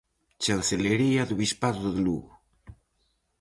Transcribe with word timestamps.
Chancelería 0.45 1.23
do 1.29 1.37
bispado 1.41 1.81
de 1.95 2.01
Lugo. 2.05 2.31